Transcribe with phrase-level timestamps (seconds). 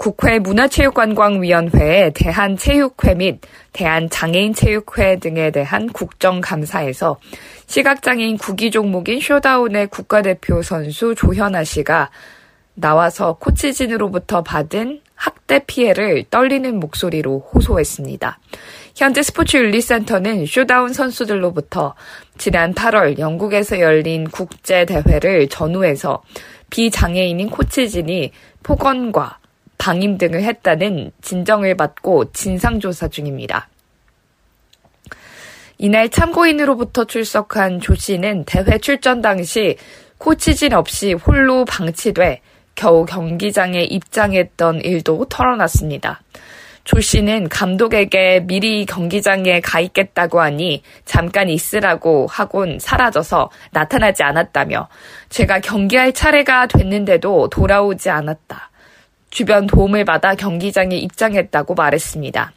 [0.00, 3.42] 국회 문화체육관광위원회의 대한체육회 및
[3.74, 7.18] 대한장애인체육회 등에 대한 국정감사에서
[7.66, 12.08] 시각장애인 구기 종목인 쇼다운의 국가대표 선수 조현아 씨가
[12.72, 18.38] 나와서 코치진으로부터 받은 학대 피해를 떨리는 목소리로 호소했습니다.
[18.96, 21.94] 현재 스포츠 윤리센터는 쇼다운 선수들로부터
[22.38, 26.22] 지난 8월 영국에서 열린 국제 대회를 전후해서
[26.70, 28.32] 비장애인인 코치진이
[28.62, 29.39] 폭언과
[29.80, 33.70] 방임 등을 했다는 진정을 받고 진상조사 중입니다.
[35.78, 39.78] 이날 참고인으로부터 출석한 조 씨는 대회 출전 당시
[40.18, 42.42] 코치진 없이 홀로 방치돼
[42.74, 46.20] 겨우 경기장에 입장했던 일도 털어놨습니다.
[46.84, 54.88] 조 씨는 감독에게 미리 경기장에 가 있겠다고 하니 잠깐 있으라고 하곤 사라져서 나타나지 않았다며
[55.30, 58.69] 제가 경기할 차례가 됐는데도 돌아오지 않았다.
[59.30, 62.52] 주변 도움을 받아 경기장에 입장했다고 말했습니다.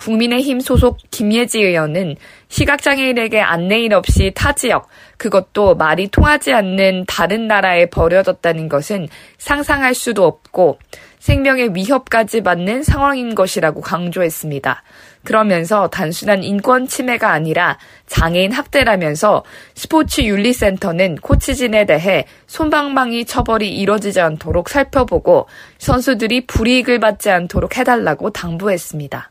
[0.00, 2.16] 국민의힘 소속 김예지 의원은
[2.48, 10.24] 시각장애인에게 안내인 없이 타 지역, 그것도 말이 통하지 않는 다른 나라에 버려졌다는 것은 상상할 수도
[10.24, 10.78] 없고
[11.18, 14.82] 생명의 위협까지 받는 상황인 것이라고 강조했습니다.
[15.22, 17.76] 그러면서 단순한 인권 침해가 아니라
[18.06, 27.76] 장애인 학대라면서 스포츠 윤리센터는 코치진에 대해 손방망이 처벌이 이뤄지지 않도록 살펴보고 선수들이 불이익을 받지 않도록
[27.76, 29.29] 해달라고 당부했습니다.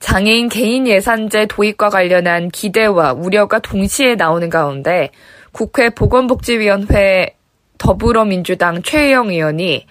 [0.00, 5.10] 장애인 개인 예산제 도입과 관련한 기대와 우려가 동시에 나오는 가운데
[5.52, 7.34] 국회 보건복지위원회
[7.78, 9.86] 더불어민주당 최혜영 의원이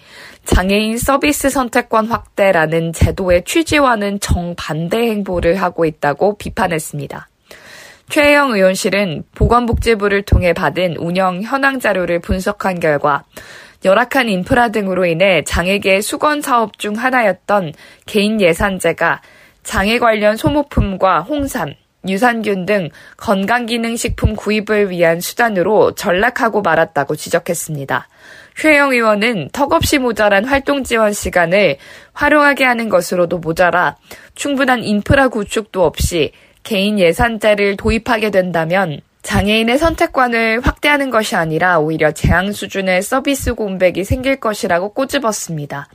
[0.46, 7.28] 장애인 서비스 선택권 확대라는 제도의 취지와는 정반대 행보를 하고 있다고 비판했습니다.
[8.10, 13.24] 최혜영 의원실은 보건복지부를 통해 받은 운영 현황 자료를 분석한 결과
[13.84, 17.74] 열악한 인프라 등으로 인해 장애계 수건 사업 중 하나였던
[18.06, 19.22] 개인 예산제가
[19.68, 21.74] 장애 관련 소모품과 홍삼,
[22.08, 28.08] 유산균 등 건강기능식품 구입을 위한 수단으로 전락하고 말았다고 지적했습니다.
[28.56, 31.76] 최영 의원은 턱없이 모자란 활동 지원 시간을
[32.14, 33.98] 활용하게 하는 것으로도 모자라
[34.36, 36.32] 충분한 인프라 구축도 없이
[36.64, 44.40] 개인 예산제를 도입하게 된다면 장애인의 선택권을 확대하는 것이 아니라 오히려 재앙 수준의 서비스 공백이 생길
[44.40, 45.90] 것이라고 꼬집었습니다.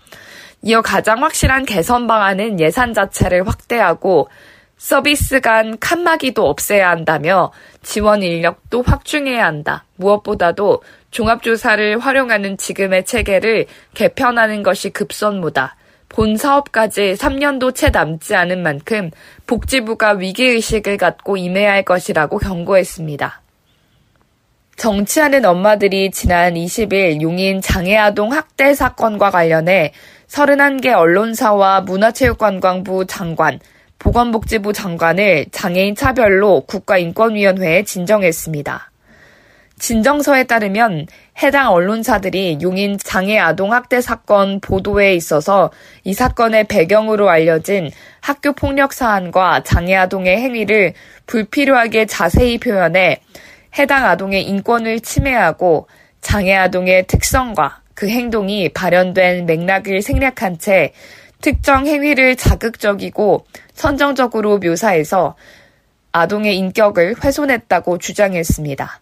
[0.63, 4.29] 이어 가장 확실한 개선 방안은 예산 자체를 확대하고
[4.77, 7.53] 서비스 간 칸막이도 없애야 한다며
[7.83, 9.85] 지원 인력도 확충해야 한다.
[9.97, 15.77] 무엇보다도 종합조사를 활용하는 지금의 체계를 개편하는 것이 급선무다.
[16.09, 19.11] 본 사업까지 3년도 채 남지 않은 만큼
[19.47, 23.42] 복지부가 위기의식을 갖고 임해야 할 것이라고 경고했습니다.
[24.83, 29.93] 정치하는 엄마들이 지난 20일 용인 장애아동 학대 사건과 관련해
[30.27, 33.61] 31개 언론사와 문화체육관광부 장관,
[34.01, 38.91] 보건복지부 장관을 장애인 차별로 국가인권위원회에 진정했습니다.
[39.79, 41.07] 진정서에 따르면
[41.45, 45.71] 해당 언론사들이 용인 장애 아동 학대 사건 보도에 있어서
[46.03, 50.95] 이 사건의 배경으로 알려진 학교 폭력 사안과 장애 아동의 행위를
[51.27, 53.21] 불필요하게 자세히 표현해
[53.79, 55.89] 해당 아동의 인권을 침해하고
[56.21, 60.93] 장애 아동의 특성과 그 행동이 발현된 맥락을 생략한 채
[61.41, 63.45] 특정 행위를 자극적이고
[63.75, 65.35] 선정적으로 묘사해서
[66.13, 69.01] 아동의 인격을 훼손했다고 주장했습니다.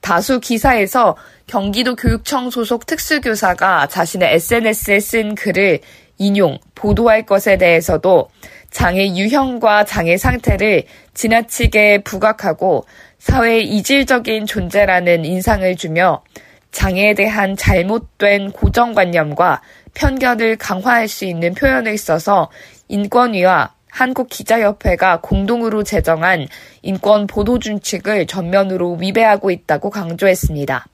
[0.00, 1.16] 다수 기사에서
[1.46, 5.80] 경기도 교육청 소속 특수교사가 자신의 SNS에 쓴 글을
[6.18, 8.28] 인용, 보도할 것에 대해서도
[8.70, 10.84] 장애 유형과 장애 상태를
[11.14, 12.84] 지나치게 부각하고
[13.22, 16.24] 사회의 이질적인 존재라는 인상을 주며
[16.72, 19.62] 장애에 대한 잘못된 고정관념과
[19.94, 22.50] 편견을 강화할 수 있는 표현을 써서
[22.88, 26.48] 인권위와 한국 기자협회가 공동으로 제정한
[26.82, 30.84] 인권 보도 준칙을 전면으로 위배하고 있다고 강조했습니다.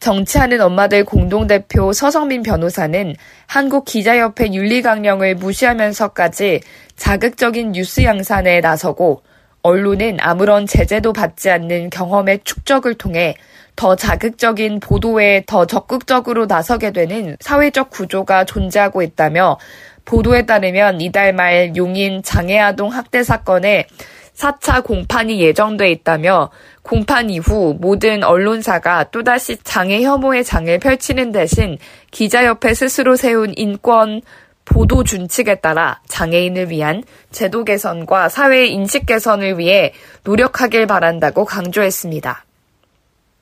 [0.00, 3.14] 정치하는 엄마들 공동대표 서성민 변호사는
[3.46, 6.62] 한국 기자협회 윤리강령을 무시하면서까지
[6.96, 9.22] 자극적인 뉴스 양산에 나서고
[9.62, 13.36] 언론은 아무런 제재도 받지 않는 경험의 축적을 통해
[13.76, 19.58] 더 자극적인 보도에 더 적극적으로 나서게 되는 사회적 구조가 존재하고 있다며
[20.04, 23.86] 보도에 따르면 이달 말 용인 장애아동 학대 사건에
[24.34, 26.50] 4차 공판이 예정돼 있다며
[26.82, 31.78] 공판 이후 모든 언론사가 또다시 장애 혐오의 장을 펼치는 대신
[32.10, 34.22] 기자협회 스스로 세운 인권
[34.64, 39.92] 보도 준칙에 따라 장애인을 위한 제도 개선과 사회 인식 개선을 위해
[40.24, 42.44] 노력하길 바란다고 강조했습니다.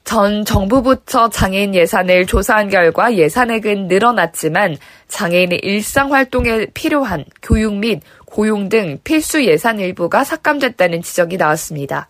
[0.05, 4.77] 전 정부 부처 장애인 예산을 조사한 결과 예산액은 늘어났지만
[5.09, 12.09] 장애인의 일상 활동에 필요한 교육 및 고용 등 필수 예산 일부가 삭감됐다는 지적이 나왔습니다.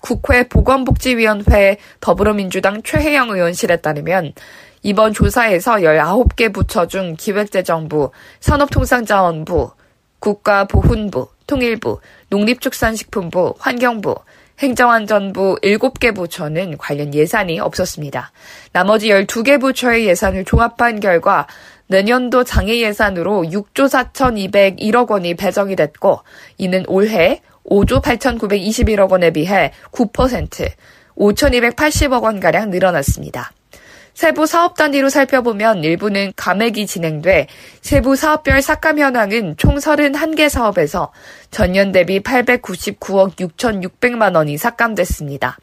[0.00, 4.34] 국회 보건복지위원회 더불어민주당 최혜영 의원실에 따르면
[4.86, 8.10] 이번 조사에서 19개 부처 중 기획재정부,
[8.40, 9.70] 산업통상자원부,
[10.18, 14.14] 국가보훈부, 통일부, 농립축산식품부, 환경부,
[14.58, 18.30] 행정안전부 7개 부처는 관련 예산이 없었습니다.
[18.72, 21.46] 나머지 12개 부처의 예산을 종합한 결과
[21.86, 26.20] 내년도 장애 예산으로 6조 4,201억 원이 배정이 됐고
[26.58, 27.40] 이는 올해
[27.70, 30.70] 5조 8,921억 원에 비해 9%
[31.16, 33.52] 5,280억 원가량 늘어났습니다.
[34.14, 37.48] 세부 사업 단위로 살펴보면 일부는 감액이 진행돼
[37.80, 41.12] 세부 사업별 삭감 현황은 총 31개 사업에서
[41.50, 45.58] 전년 대비 899억 6,600만 원이 삭감됐습니다.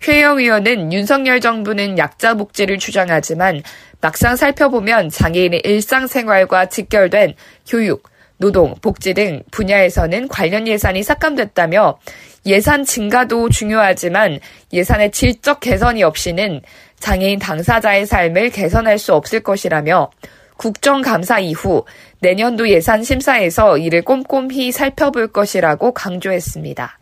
[0.00, 3.62] 최영 의원은 윤석열 정부는 약자 복지를 주장하지만
[4.00, 7.34] 막상 살펴보면 장애인의 일상생활과 직결된
[7.66, 8.02] 교육,
[8.36, 11.98] 노동, 복지 등 분야에서는 관련 예산이 삭감됐다며
[12.46, 14.40] 예산 증가도 중요하지만
[14.72, 16.60] 예산의 질적 개선이 없이는
[17.00, 20.10] 장애인 당사자의 삶을 개선할 수 없을 것이라며
[20.56, 21.84] 국정감사 이후
[22.20, 26.98] 내년도 예산 심사에서 이를 꼼꼼히 살펴볼 것이라고 강조했습니다.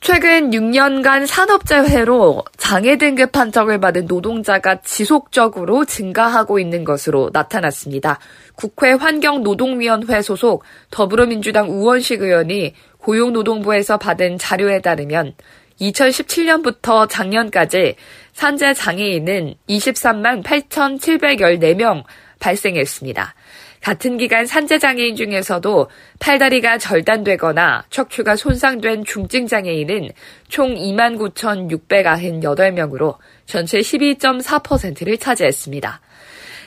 [0.00, 8.20] 최근 6년간 산업재해로 장애 등급 판정을 받은 노동자가 지속적으로 증가하고 있는 것으로 나타났습니다.
[8.54, 15.34] 국회 환경노동위원회 소속 더불어민주당 우원식 의원이 고용노동부에서 받은 자료에 따르면
[15.80, 17.96] 2017년부터 작년까지
[18.38, 22.04] 산재 장애인은 23만 8,714명
[22.38, 23.34] 발생했습니다.
[23.80, 25.90] 같은 기간 산재 장애인 중에서도
[26.20, 30.10] 팔다리가 절단되거나 척추가 손상된 중증 장애인은
[30.46, 36.00] 총 2만 9,698명으로 전체 12.4%를 차지했습니다.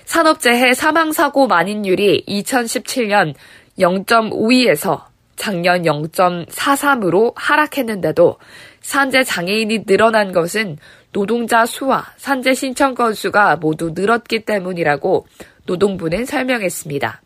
[0.04, 3.34] 산업재해 사망사고 만인율이 2017년
[3.80, 5.06] 0.52에서
[5.38, 8.38] 작년 0.43으로 하락했는데도
[8.82, 10.78] 산재 장애인이 늘어난 것은
[11.12, 15.28] 노동자 수와 산재 신청 건수가 모두 늘었기 때문이라고
[15.66, 17.22] 노동부는 설명했습니다.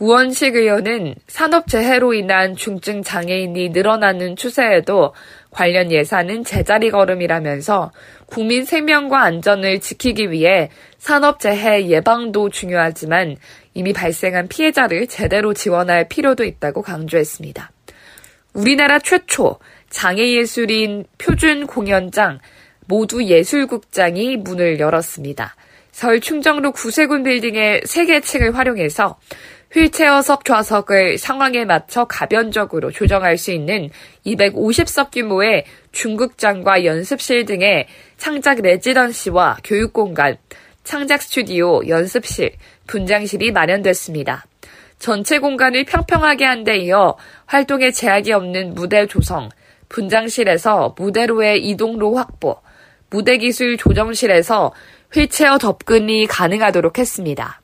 [0.00, 5.12] 우원식 의원은 산업재해로 인한 중증 장애인이 늘어나는 추세에도
[5.50, 7.90] 관련 예산은 제자리 걸음이라면서
[8.26, 13.36] 국민 생명과 안전을 지키기 위해 산업재해 예방도 중요하지만
[13.74, 17.72] 이미 발생한 피해자를 제대로 지원할 필요도 있다고 강조했습니다.
[18.54, 19.58] 우리나라 최초
[19.90, 22.38] 장애예술인 표준 공연장
[22.88, 25.54] 모두 예술극장이 문을 열었습니다.
[25.92, 29.18] 서울 충정로 구세군 빌딩의 3개 층을 활용해서
[29.72, 33.90] 휠체어석 좌석을 상황에 맞춰 가변적으로 조정할 수 있는
[34.24, 37.86] 250석 규모의 중극장과 연습실 등의
[38.16, 40.38] 창작 레지던시와 교육공간,
[40.84, 42.52] 창작 스튜디오, 연습실,
[42.86, 44.46] 분장실이 마련됐습니다.
[44.98, 49.50] 전체 공간을 평평하게 한 데 이어 활동에 제약이 없는 무대 조성,
[49.90, 52.56] 분장실에서 무대로의 이동로 확보,
[53.10, 54.72] 무대기술 조정실에서
[55.12, 57.60] 휠체어 접근이 가능하도록 했습니다.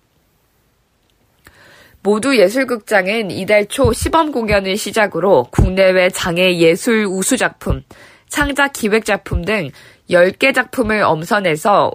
[2.02, 7.82] 모두 예술극장은 이달 초 시범 공연을 시작으로 국내외 장애 예술 우수 작품,
[8.28, 9.70] 창작 기획 작품 등
[10.10, 11.92] 10개 작품을 엄선해서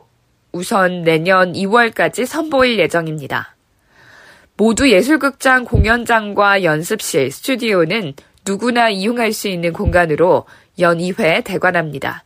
[0.51, 3.55] 우선 내년 2월까지 선보일 예정입니다.
[4.57, 8.13] 모두 예술극장 공연장과 연습실, 스튜디오는
[8.45, 10.45] 누구나 이용할 수 있는 공간으로
[10.79, 12.23] 연 2회 대관합니다.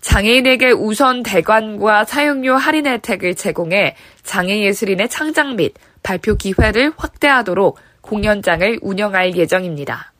[0.00, 9.36] 장애인에게 우선 대관과 사용료 할인 혜택을 제공해 장애예술인의 창작 및 발표 기회를 확대하도록 공연장을 운영할
[9.36, 10.12] 예정입니다.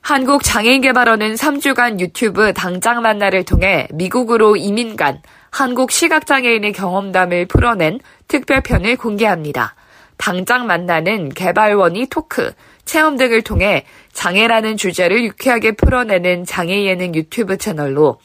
[0.00, 5.20] 한국장애인개발원은 3주간 유튜브 당장 만나를 통해 미국으로 이민 간
[5.50, 7.98] 한국 시각장애인의 경험담을 풀어낸
[8.28, 9.74] 특별편을 공개합니다.
[10.16, 12.52] 당장 만나는 개발원이 토크,
[12.84, 18.18] 체험 등을 통해 장애라는 주제를 유쾌하게 풀어내는 장애 예능 유튜브 채널로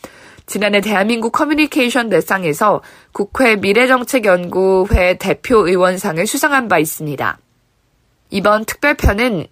[0.45, 2.81] 지난해 대한민국 커뮤니케이션 대상에서
[3.11, 7.37] 국회 미래정책연구회 대표 의원상을 수상한 바 있습니다.
[8.29, 9.47] 이번 특별편은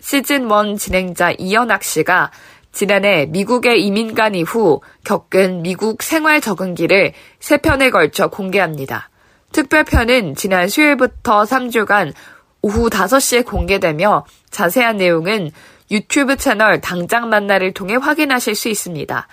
[0.00, 2.30] 시즌1 진행자 이연학 씨가
[2.72, 9.10] 지난해 미국에 이민 간 이후 겪은 미국 생활 적응기를 3편에 걸쳐 공개합니다.
[9.52, 12.14] 특별편은 지난 수요일부터 3주간
[12.62, 15.50] 오후 5시에 공개되며 자세한 내용은
[15.90, 19.26] 유튜브 채널 당장 만나를 통해 확인하실 수 있습니다.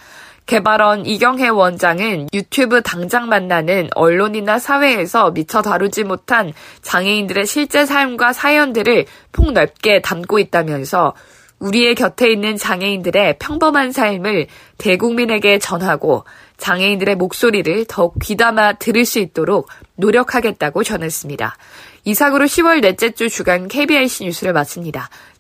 [0.48, 9.06] 개발원 이경혜 원장은 유튜브 당장 만나는 언론이나 사회에서 미처 다루지 못한 장애인들의 실제 삶과 사연들을
[9.34, 11.14] 폭넓게 담고 있다면서
[11.60, 16.24] 우리의 곁에 있는 장애인들의 평범한 삶을 대국민에게 전하고
[16.58, 21.58] 장애인들의 목소리를 더욱 귀담아 들을 수 있도록 노력하겠다고 전했습니다.
[22.06, 25.10] 이상으로 10월 넷째 주 주간 KBIC 뉴스를 마칩니다.